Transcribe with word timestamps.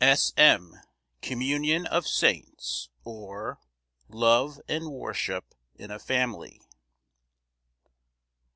S. 0.03 0.33
M. 0.35 0.81
Communion 1.21 1.85
of 1.85 2.07
saints; 2.07 2.89
or, 3.03 3.59
Love 4.09 4.59
and 4.67 4.89
worship 4.91 5.53
in 5.75 5.91
a 5.91 5.99
family. 5.99 6.59